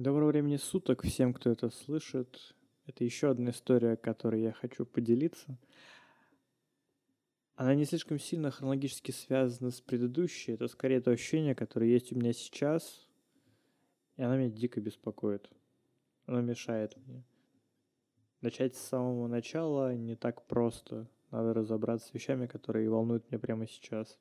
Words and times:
Доброго 0.00 0.28
времени 0.28 0.56
суток 0.56 1.02
всем, 1.02 1.34
кто 1.34 1.50
это 1.50 1.68
слышит. 1.68 2.54
Это 2.86 3.04
еще 3.04 3.28
одна 3.28 3.50
история, 3.50 3.98
которой 3.98 4.40
я 4.40 4.50
хочу 4.50 4.86
поделиться. 4.86 5.58
Она 7.54 7.74
не 7.74 7.84
слишком 7.84 8.18
сильно 8.18 8.50
хронологически 8.50 9.10
связана 9.10 9.70
с 9.70 9.82
предыдущей. 9.82 10.52
Это 10.52 10.68
скорее 10.68 11.02
то 11.02 11.10
ощущение, 11.10 11.54
которое 11.54 11.90
есть 11.90 12.12
у 12.12 12.16
меня 12.16 12.32
сейчас. 12.32 13.10
И 14.16 14.22
она 14.22 14.38
меня 14.38 14.48
дико 14.48 14.80
беспокоит. 14.80 15.50
Она 16.24 16.40
мешает 16.40 16.96
мне. 16.96 17.22
Начать 18.40 18.76
с 18.76 18.80
самого 18.80 19.26
начала 19.26 19.94
не 19.94 20.16
так 20.16 20.46
просто. 20.46 21.10
Надо 21.30 21.52
разобраться 21.52 22.08
с 22.08 22.14
вещами, 22.14 22.46
которые 22.46 22.88
волнуют 22.88 23.30
меня 23.30 23.38
прямо 23.38 23.68
сейчас. 23.68 24.18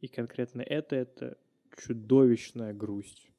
И 0.00 0.06
конкретно 0.06 0.60
это, 0.60 0.96
это 0.96 1.38
чудовищная 1.78 2.74
грусть. 2.74 3.30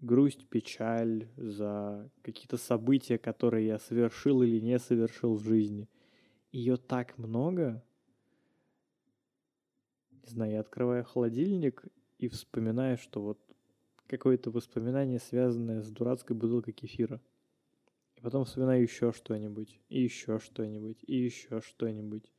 Грусть, 0.00 0.46
печаль 0.48 1.28
за 1.36 2.10
какие-то 2.22 2.56
события, 2.56 3.16
которые 3.16 3.66
я 3.66 3.78
совершил 3.78 4.42
или 4.42 4.60
не 4.60 4.78
совершил 4.78 5.34
в 5.34 5.42
жизни. 5.44 5.88
Ее 6.52 6.76
так 6.76 7.16
много. 7.18 7.82
Не 10.10 10.28
знаю, 10.28 10.52
я 10.52 10.60
открываю 10.60 11.04
холодильник 11.04 11.84
и 12.18 12.28
вспоминаю, 12.28 12.98
что 12.98 13.22
вот 13.22 13.38
какое-то 14.06 14.50
воспоминание, 14.50 15.18
связанное 15.18 15.82
с 15.82 15.90
дурацкой 15.90 16.36
бутылкой 16.36 16.72
кефира. 16.72 17.20
И 18.16 18.20
потом 18.20 18.44
вспоминаю 18.44 18.82
еще 18.82 19.12
что-нибудь, 19.12 19.80
и 19.88 20.02
еще 20.02 20.38
что-нибудь, 20.38 20.98
и 21.06 21.16
еще 21.16 21.60
что-нибудь. 21.60 22.32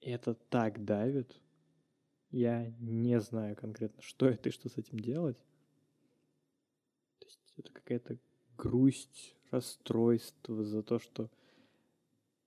И 0.00 0.10
это 0.10 0.34
так 0.34 0.84
давит. 0.84 1.40
Я 2.30 2.72
не 2.78 3.20
знаю 3.20 3.56
конкретно, 3.56 4.02
что 4.02 4.26
это 4.26 4.48
и 4.48 4.52
что 4.52 4.68
с 4.68 4.76
этим 4.76 4.98
делать. 4.98 5.38
Это 7.58 7.72
какая-то 7.72 8.18
грусть, 8.56 9.34
расстройство 9.50 10.62
за 10.64 10.82
то, 10.82 10.98
что 10.98 11.28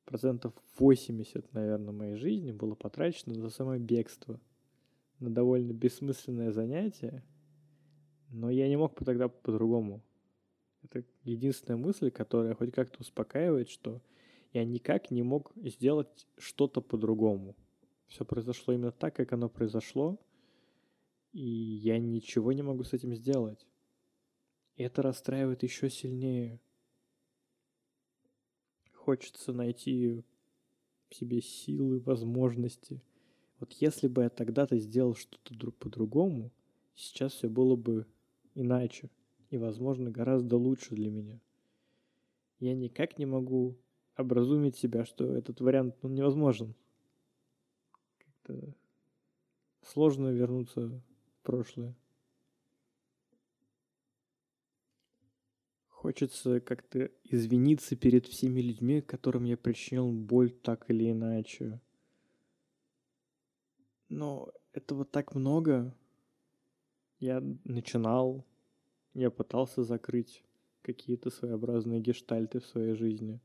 процентов 0.05 0.53
80, 0.77 1.53
наверное, 1.53 1.91
моей 1.91 2.15
жизни 2.15 2.51
было 2.51 2.75
потрачено 2.75 3.35
за 3.35 3.49
самое 3.49 3.79
бегство. 3.79 4.39
На 5.19 5.29
довольно 5.29 5.73
бессмысленное 5.73 6.51
занятие. 6.51 7.23
Но 8.29 8.49
я 8.49 8.67
не 8.69 8.77
мог 8.77 8.95
тогда 9.03 9.27
по-другому. 9.27 10.01
Это 10.83 11.03
единственная 11.23 11.77
мысль, 11.77 12.09
которая 12.09 12.55
хоть 12.55 12.71
как-то 12.71 13.01
успокаивает, 13.01 13.69
что 13.69 14.01
я 14.53 14.65
никак 14.65 15.11
не 15.11 15.23
мог 15.23 15.51
сделать 15.57 16.27
что-то 16.37 16.81
по-другому. 16.81 17.55
Все 18.07 18.25
произошло 18.25 18.73
именно 18.73 18.91
так, 18.91 19.15
как 19.15 19.31
оно 19.33 19.47
произошло, 19.47 20.19
и 21.33 21.41
я 21.41 21.99
ничего 21.99 22.51
не 22.51 22.61
могу 22.61 22.83
с 22.83 22.93
этим 22.93 23.13
сделать. 23.13 23.67
И 24.75 24.83
это 24.83 25.01
расстраивает 25.01 25.63
еще 25.63 25.89
сильнее. 25.89 26.59
Хочется 28.93 29.53
найти 29.53 30.23
в 31.09 31.15
себе 31.15 31.41
силы, 31.41 31.99
возможности. 31.99 33.01
Вот 33.59 33.73
если 33.73 34.07
бы 34.07 34.23
я 34.23 34.29
тогда-то 34.29 34.77
сделал 34.77 35.15
что-то 35.15 35.53
друг 35.53 35.75
по-другому, 35.75 36.51
сейчас 36.95 37.33
все 37.33 37.49
было 37.49 37.75
бы 37.75 38.05
иначе 38.55 39.09
и, 39.49 39.57
возможно, 39.57 40.09
гораздо 40.09 40.57
лучше 40.57 40.95
для 40.95 41.11
меня. 41.11 41.39
Я 42.59 42.73
никак 42.73 43.17
не 43.17 43.25
могу 43.25 43.77
образумить 44.15 44.77
себя, 44.77 45.03
что 45.05 45.25
этот 45.25 45.61
вариант 45.61 45.95
ну, 46.01 46.09
невозможен 46.09 46.75
как-то 48.17 48.73
сложно 49.81 50.29
вернуться 50.29 50.87
в 50.87 51.43
прошлое. 51.43 51.95
Хочется 56.01 56.59
как-то 56.61 57.11
извиниться 57.25 57.95
перед 57.95 58.25
всеми 58.25 58.59
людьми, 58.59 59.01
которым 59.01 59.43
я 59.43 59.55
причинил 59.55 60.11
боль 60.11 60.49
так 60.49 60.89
или 60.89 61.11
иначе. 61.11 61.79
Но 64.09 64.51
этого 64.73 65.05
так 65.05 65.35
много. 65.35 65.95
Я 67.19 67.43
начинал, 67.65 68.43
я 69.13 69.29
пытался 69.29 69.83
закрыть 69.83 70.43
какие-то 70.81 71.29
своеобразные 71.29 72.01
гештальты 72.01 72.61
в 72.61 72.65
своей 72.65 72.95
жизни. 72.95 73.39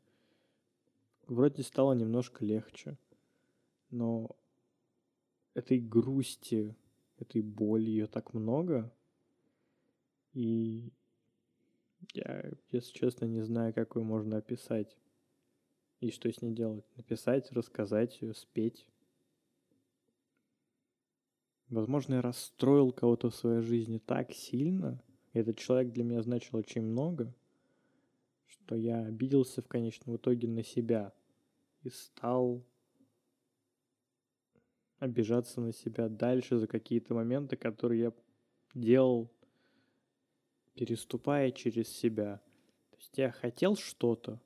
Вроде 1.27 1.63
стало 1.63 1.93
немножко 1.93 2.43
легче. 2.43 2.97
Но 3.91 4.35
этой 5.53 5.79
грусти, 5.79 6.75
этой 7.19 7.43
боли, 7.43 7.91
ее 7.91 8.07
так 8.07 8.33
много. 8.33 8.91
И 10.33 10.91
я, 12.13 12.51
если 12.71 12.93
честно, 12.93 13.27
не 13.27 13.43
знаю, 13.43 13.75
как 13.75 13.97
ее 13.97 14.03
можно 14.03 14.39
описать. 14.39 14.97
И 16.01 16.11
что 16.11 16.31
с 16.31 16.43
ней 16.43 16.53
делать? 16.53 16.85
Написать, 16.97 17.51
рассказать 17.53 18.21
ее, 18.21 18.35
спеть. 18.35 18.87
Возможно, 21.69 22.15
я 22.15 22.23
расстроил 22.23 22.93
кого-то 22.93 23.31
в 23.31 23.35
своей 23.35 23.61
жизни 23.61 23.99
так 23.99 24.33
сильно, 24.33 25.03
и 25.33 25.39
этот 25.39 25.59
человек 25.59 25.93
для 25.93 26.05
меня 26.05 26.23
значил 26.23 26.59
очень 26.59 26.83
много, 26.83 27.35
что 28.47 28.77
я 28.77 29.05
обиделся 29.05 29.63
в 29.63 29.69
конечном 29.69 30.17
итоге 30.17 30.47
на 30.47 30.63
себя 30.63 31.13
и 31.83 31.91
стал 31.91 32.65
обижаться 34.99 35.61
на 35.61 35.73
себя 35.73 36.09
дальше 36.09 36.59
за 36.59 36.67
какие-то 36.67 37.15
моменты, 37.15 37.57
которые 37.57 38.01
я 38.01 38.13
делал, 38.75 39.31
переступая 40.77 41.51
через 41.51 41.89
себя. 41.89 42.41
То 42.91 42.97
есть 42.99 43.19
я 43.19 43.33
хотел 43.33 43.77
что-то, 43.77 44.41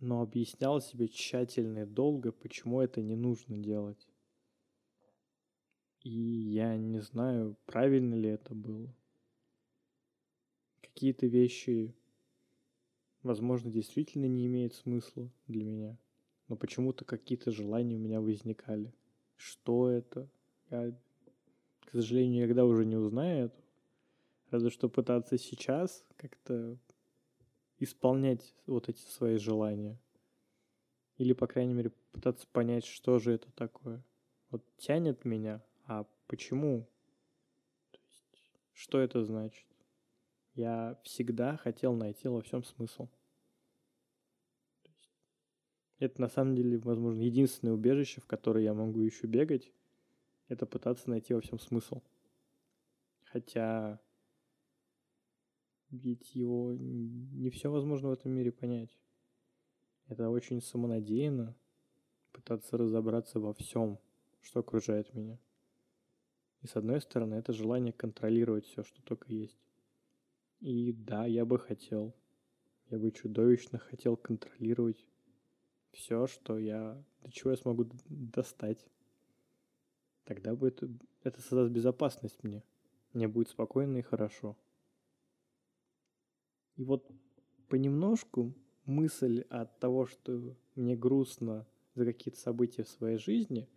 но 0.00 0.20
объяснял 0.20 0.80
себе 0.80 1.06
тщательно 1.06 1.80
и 1.80 1.86
долго, 1.86 2.32
почему 2.32 2.80
это 2.80 3.00
не 3.00 3.14
нужно 3.14 3.56
делать. 3.58 4.08
И 6.00 6.10
я 6.10 6.76
не 6.76 7.00
знаю, 7.00 7.56
правильно 7.64 8.14
ли 8.14 8.28
это 8.28 8.54
было. 8.54 8.92
Какие-то 10.80 11.26
вещи, 11.26 11.94
возможно, 13.22 13.70
действительно 13.70 14.26
не 14.26 14.46
имеют 14.46 14.74
смысла 14.74 15.30
для 15.46 15.64
меня, 15.64 15.98
но 16.48 16.56
почему-то 16.56 17.04
какие-то 17.04 17.52
желания 17.52 17.94
у 17.94 18.00
меня 18.00 18.20
возникали– 18.20 18.92
что 19.36 19.90
это? 19.90 20.28
Я, 20.70 20.92
к 21.80 21.90
сожалению, 21.92 22.44
никогда 22.44 22.64
уже 22.64 22.84
не 22.84 22.96
узнаю 22.96 23.46
это. 23.46 23.63
Разве 24.50 24.70
что 24.70 24.88
пытаться 24.88 25.38
сейчас 25.38 26.04
как-то 26.16 26.78
исполнять 27.78 28.54
вот 28.66 28.88
эти 28.88 29.00
свои 29.00 29.36
желания. 29.36 29.98
Или, 31.16 31.32
по 31.32 31.46
крайней 31.46 31.74
мере, 31.74 31.90
пытаться 32.12 32.46
понять, 32.46 32.84
что 32.84 33.18
же 33.18 33.32
это 33.32 33.50
такое. 33.52 34.02
Вот 34.50 34.64
тянет 34.76 35.24
меня, 35.24 35.62
а 35.86 36.06
почему? 36.26 36.88
То 37.90 38.00
есть, 38.08 38.52
что 38.72 39.00
это 39.00 39.24
значит? 39.24 39.66
Я 40.54 40.98
всегда 41.02 41.56
хотел 41.56 41.94
найти 41.94 42.28
во 42.28 42.40
всем 42.42 42.62
смысл. 42.64 43.08
Это 45.98 46.20
на 46.20 46.28
самом 46.28 46.54
деле, 46.54 46.78
возможно, 46.78 47.20
единственное 47.20 47.74
убежище, 47.74 48.20
в 48.20 48.26
которое 48.26 48.64
я 48.64 48.74
могу 48.74 49.00
еще 49.00 49.26
бегать, 49.26 49.72
это 50.48 50.66
пытаться 50.66 51.08
найти 51.08 51.34
во 51.34 51.40
всем 51.40 51.58
смысл. 51.58 52.02
Хотя 53.24 54.00
ведь 55.98 56.34
его 56.34 56.72
не 56.74 57.50
все 57.50 57.70
возможно 57.70 58.08
в 58.08 58.12
этом 58.12 58.32
мире 58.32 58.52
понять. 58.52 58.98
Это 60.08 60.28
очень 60.28 60.60
самонадеянно 60.60 61.56
пытаться 62.32 62.76
разобраться 62.76 63.40
во 63.40 63.54
всем, 63.54 63.98
что 64.42 64.60
окружает 64.60 65.14
меня. 65.14 65.38
И 66.62 66.66
с 66.66 66.76
одной 66.76 67.00
стороны, 67.00 67.34
это 67.34 67.52
желание 67.52 67.92
контролировать 67.92 68.66
все, 68.66 68.82
что 68.82 69.02
только 69.02 69.32
есть. 69.32 69.58
И 70.60 70.92
да, 70.92 71.26
я 71.26 71.44
бы 71.44 71.58
хотел, 71.58 72.14
я 72.90 72.98
бы 72.98 73.10
чудовищно 73.12 73.78
хотел 73.78 74.16
контролировать 74.16 75.06
все, 75.92 76.26
что 76.26 76.58
я, 76.58 77.02
до 77.22 77.30
чего 77.30 77.50
я 77.50 77.56
смогу 77.56 77.86
достать. 78.08 78.84
Тогда 80.24 80.54
будет, 80.54 80.82
это 81.22 81.40
создаст 81.40 81.70
безопасность 81.70 82.42
мне. 82.42 82.62
Мне 83.12 83.28
будет 83.28 83.48
спокойно 83.48 83.98
и 83.98 84.02
хорошо. 84.02 84.56
И 86.76 86.84
вот 86.84 87.10
понемножку 87.68 88.52
мысль 88.84 89.44
от 89.50 89.78
того, 89.78 90.06
что 90.06 90.56
мне 90.74 90.96
грустно 90.96 91.66
за 91.94 92.04
какие-то 92.04 92.40
события 92.40 92.82
в 92.82 92.88
своей 92.88 93.18
жизни, 93.18 93.68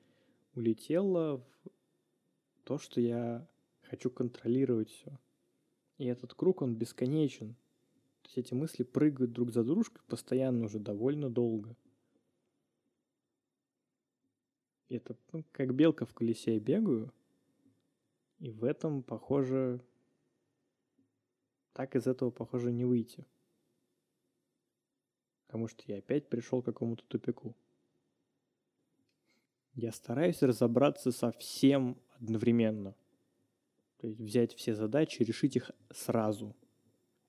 улетела 0.55 1.37
в 1.37 2.63
то, 2.63 2.77
что 2.77 2.99
я 2.99 3.47
хочу 3.83 4.09
контролировать 4.09 4.89
все. 4.89 5.19
И 5.97 6.05
этот 6.05 6.33
круг, 6.33 6.61
он 6.61 6.75
бесконечен. 6.75 7.53
То 8.23 8.29
есть 8.29 8.37
эти 8.37 8.53
мысли 8.53 8.83
прыгают 8.83 9.31
друг 9.31 9.51
за 9.51 9.63
дружкой 9.63 10.01
постоянно 10.07 10.65
уже 10.65 10.79
довольно 10.79 11.29
долго– 11.29 11.75
это 14.89 15.17
ну, 15.31 15.43
как 15.51 15.73
белка 15.73 16.05
в 16.05 16.13
колесе 16.13 16.55
я 16.55 16.59
бегаю, 16.59 17.13
и 18.39 18.51
в 18.51 18.63
этом, 18.63 19.03
похоже, 19.03 19.81
так 21.77 21.95
из 21.95 22.07
этого, 22.07 22.31
похоже, 22.31 22.71
не 22.71 22.85
выйти. 22.85 23.23
Потому 25.45 25.67
что 25.67 25.83
я 25.85 25.99
опять 25.99 26.27
пришел 26.27 26.63
к 26.63 26.65
какому-то 26.65 27.03
тупику. 27.07 27.55
Я 29.75 29.91
стараюсь 29.91 30.41
разобраться 30.41 31.11
со 31.11 31.31
всем 31.33 32.01
одновременно. 32.15 32.95
То 33.99 34.07
есть 34.07 34.19
взять 34.19 34.55
все 34.55 34.73
задачи, 34.73 35.21
решить 35.21 35.55
их 35.55 35.69
сразу. 35.91 36.55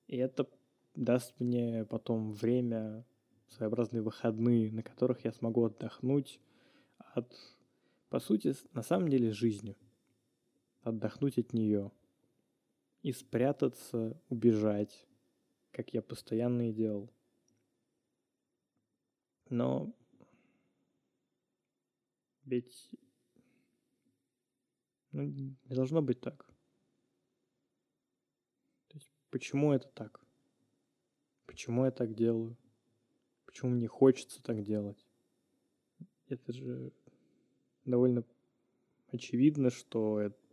И 0.06 0.17
это 0.17 0.49
даст 0.95 1.39
мне 1.39 1.85
потом 1.85 2.33
время, 2.33 3.05
своеобразные 3.49 4.00
выходные, 4.00 4.73
на 4.73 4.83
которых 4.83 5.27
я 5.27 5.33
смогу 5.33 5.67
отдохнуть 5.67 6.41
от, 6.97 7.31
по 8.09 8.19
сути, 8.19 8.55
на 8.73 8.83
самом 8.83 9.11
деле, 9.11 9.31
жизни. 9.31 9.77
Отдохнуть 10.81 11.37
от 11.37 11.53
нее. 11.53 11.93
И 13.03 13.12
спрятаться, 13.12 14.21
убежать, 14.29 15.06
как 15.71 15.95
я 15.95 16.03
постоянно 16.03 16.71
и 16.71 16.73
делал. 16.73 17.12
Но 19.50 19.95
ведь 22.45 22.91
ну, 25.12 25.23
не 25.23 25.56
должно 25.75 26.03
быть 26.03 26.21
так. 26.21 26.47
То 28.89 28.97
есть, 28.97 29.12
почему 29.31 29.73
это 29.73 29.89
так? 29.89 30.25
Почему 31.47 31.85
я 31.85 31.91
так 31.91 32.15
делаю? 32.15 32.56
Почему 33.47 33.71
мне 33.71 33.89
хочется 33.89 34.43
так 34.43 34.62
делать? 34.62 35.06
Это 36.29 36.53
же 36.53 36.93
довольно 37.85 38.25
очевидно, 39.11 39.71
что 39.71 40.21
это 40.21 40.48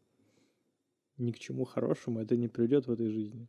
ни 1.17 1.31
к 1.31 1.39
чему 1.39 1.65
хорошему 1.65 2.19
это 2.19 2.35
не 2.35 2.47
придет 2.47 2.88
в 2.88 2.91
этой 2.91 3.09
жизни. 3.09 3.47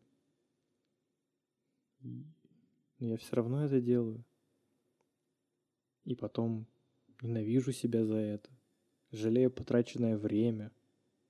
Но 2.00 3.08
я 3.08 3.16
все 3.16 3.36
равно 3.36 3.64
это 3.64 3.80
делаю. 3.80 4.24
И 6.04 6.14
потом 6.14 6.66
ненавижу 7.20 7.72
себя 7.72 8.04
за 8.04 8.16
это. 8.16 8.50
Жалею 9.10 9.50
потраченное 9.50 10.16
время. 10.16 10.72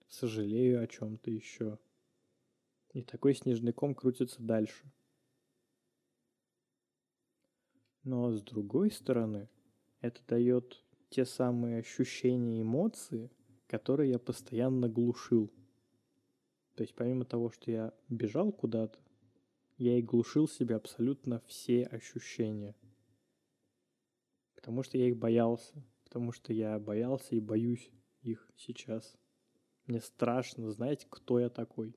Сожалею 0.09 0.83
о 0.83 0.87
чем-то 0.87 1.31
еще. 1.31 1.79
И 2.93 3.03
такой 3.03 3.35
снежный 3.35 3.73
ком 3.73 3.95
крутится 3.95 4.43
дальше. 4.43 4.85
Но 8.05 8.31
с 8.31 8.41
другой 8.41 8.93
стороны, 8.93 9.49
это 10.01 10.21
дает 10.29 10.85
те 11.09 11.25
самые 11.25 11.81
ощущения 11.81 12.59
и 12.59 12.63
эмоции, 12.63 13.31
которые 13.67 14.11
я 14.13 14.19
постоянно 14.19 14.89
глушил. 14.89 15.51
То 16.77 16.83
есть 16.83 16.95
помимо 16.95 17.25
того, 17.25 17.51
что 17.51 17.71
я 17.71 17.95
бежал 18.09 18.53
куда-то, 18.53 18.99
я 19.79 19.99
и 19.99 20.03
глушил 20.03 20.47
себе 20.47 20.77
абсолютно 20.77 21.41
все 21.47 21.85
ощущения. 21.87 22.77
Потому 24.55 24.83
что 24.83 24.99
я 24.99 25.09
их 25.09 25.17
боялся. 25.17 25.73
Потому 26.05 26.33
что 26.33 26.53
я 26.53 26.79
боялся 26.79 27.35
и 27.35 27.41
боюсь 27.41 27.91
их 28.23 28.49
сейчас. 28.57 29.17
Мне 29.87 30.01
страшно 30.01 30.71
знать, 30.71 31.07
кто 31.09 31.41
я 31.41 31.49
такой. 31.49 31.97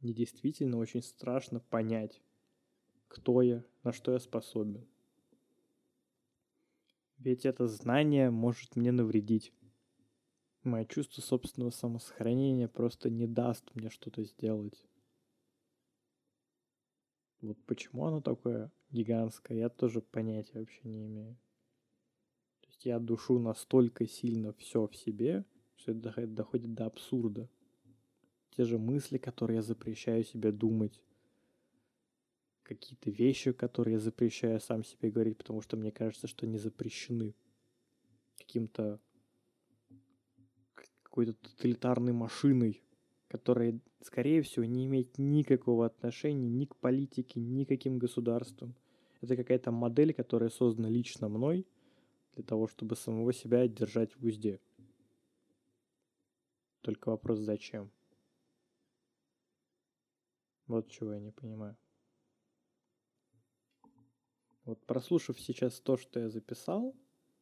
Мне 0.00 0.12
действительно 0.12 0.78
очень 0.78 1.02
страшно 1.02 1.58
понять, 1.58 2.22
кто 3.08 3.42
я, 3.42 3.64
на 3.82 3.92
что 3.92 4.12
я 4.12 4.20
способен. 4.20 4.86
Ведь 7.18 7.44
это 7.44 7.66
знание 7.66 8.30
может 8.30 8.76
мне 8.76 8.92
навредить. 8.92 9.52
Мое 10.64 10.86
чувство 10.86 11.20
собственного 11.20 11.70
самосохранения 11.70 12.68
просто 12.68 13.10
не 13.10 13.26
даст 13.26 13.70
мне 13.74 13.90
что-то 13.90 14.24
сделать. 14.24 14.86
Вот 17.42 17.58
почему 17.66 18.06
оно 18.06 18.22
такое 18.22 18.72
гигантское, 18.90 19.58
я 19.58 19.68
тоже 19.68 20.00
понятия 20.00 20.58
вообще 20.58 20.80
не 20.84 21.04
имею. 21.06 21.36
То 22.62 22.68
есть 22.68 22.86
я 22.86 22.98
душу 22.98 23.38
настолько 23.38 24.06
сильно 24.06 24.54
все 24.54 24.86
в 24.86 24.96
себе, 24.96 25.44
что 25.76 25.92
это 25.92 26.26
доходит 26.26 26.72
до 26.72 26.86
абсурда. 26.86 27.50
Те 28.56 28.64
же 28.64 28.78
мысли, 28.78 29.18
которые 29.18 29.56
я 29.56 29.62
запрещаю 29.62 30.24
себе 30.24 30.50
думать, 30.50 31.02
какие-то 32.62 33.10
вещи, 33.10 33.52
которые 33.52 33.94
я 33.94 34.00
запрещаю 34.00 34.58
сам 34.60 34.82
себе 34.82 35.10
говорить, 35.10 35.36
потому 35.36 35.60
что 35.60 35.76
мне 35.76 35.90
кажется, 35.90 36.26
что 36.26 36.46
они 36.46 36.56
запрещены 36.56 37.34
каким-то 38.38 38.98
какой-то 41.14 41.34
тоталитарной 41.34 42.12
машиной, 42.12 42.82
которая, 43.28 43.78
скорее 44.02 44.42
всего, 44.42 44.64
не 44.64 44.86
имеет 44.86 45.16
никакого 45.16 45.86
отношения 45.86 46.48
ни 46.48 46.64
к 46.64 46.74
политике, 46.74 47.38
ни 47.38 47.62
к 47.62 47.68
каким 47.68 47.98
государствам. 47.98 48.74
Это 49.20 49.36
какая-то 49.36 49.70
модель, 49.70 50.12
которая 50.12 50.50
создана 50.50 50.88
лично 50.88 51.28
мной 51.28 51.68
для 52.34 52.42
того, 52.42 52.66
чтобы 52.66 52.96
самого 52.96 53.32
себя 53.32 53.68
держать 53.68 54.16
в 54.16 54.24
узде. 54.24 54.58
Только 56.80 57.10
вопрос 57.10 57.38
зачем? 57.38 57.92
Вот 60.66 60.90
чего 60.90 61.12
я 61.12 61.20
не 61.20 61.30
понимаю. 61.30 61.76
Вот 64.64 64.84
прослушав 64.84 65.40
сейчас 65.40 65.78
то, 65.78 65.96
что 65.96 66.18
я 66.18 66.28
записал, 66.28 66.92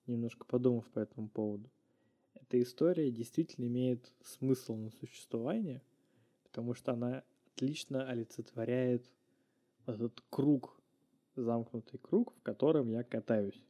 немножко 0.07 0.45
подумав 0.45 0.91
по 0.91 0.99
этому 0.99 1.31
поводу, 1.31 1.71
эта 2.35 2.61
история 2.61 3.11
действительно 3.11 3.67
имеет 3.67 4.13
смысл 4.23 4.77
на 4.77 4.91
существование, 4.91 5.83
потому 6.45 6.75
что 6.75 6.93
она 6.93 7.25
отлично 7.47 8.09
олицетворяет 8.09 9.11
этот 9.87 10.23
круг, 10.31 10.81
замкнутый 11.37 11.99
круг, 11.99 12.35
в 12.37 12.43
котором 12.43 12.89
я 12.89 13.05
катаюсь. 13.05 13.63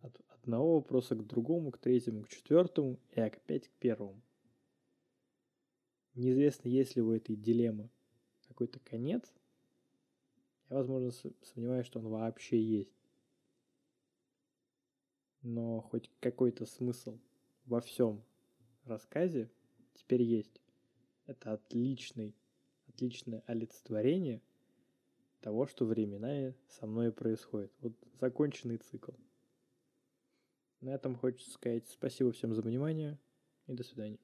От 0.00 0.20
одного 0.28 0.76
вопроса 0.76 1.14
к 1.14 1.26
другому, 1.26 1.70
к 1.70 1.78
третьему, 1.78 2.22
к 2.22 2.28
четвертому 2.28 2.98
и 3.10 3.20
опять 3.20 3.68
к 3.68 3.72
первому. 3.72 4.20
Неизвестно, 6.14 6.68
есть 6.68 6.96
ли 6.96 7.02
у 7.02 7.12
этой 7.12 7.36
дилеммы 7.36 7.90
какой-то 8.48 8.80
конец, 8.80 9.32
я, 10.68 10.76
возможно, 10.76 11.10
сомневаюсь, 11.42 11.86
что 11.86 12.00
он 12.00 12.08
вообще 12.08 12.60
есть. 12.60 12.92
Но 15.42 15.80
хоть 15.80 16.10
какой-то 16.20 16.66
смысл 16.66 17.18
во 17.68 17.80
всем 17.80 18.24
рассказе 18.84 19.50
теперь 19.94 20.22
есть. 20.22 20.60
Это 21.26 21.52
отличный, 21.52 22.34
отличное 22.88 23.42
олицетворение 23.46 24.40
того, 25.40 25.66
что 25.66 25.84
временами 25.84 26.54
со 26.68 26.86
мной 26.86 27.12
происходит. 27.12 27.70
Вот 27.80 27.92
законченный 28.20 28.78
цикл. 28.78 29.12
На 30.80 30.90
этом 30.90 31.14
хочется 31.14 31.50
сказать 31.50 31.86
спасибо 31.88 32.32
всем 32.32 32.54
за 32.54 32.62
внимание 32.62 33.18
и 33.66 33.74
до 33.74 33.82
свидания. 33.82 34.18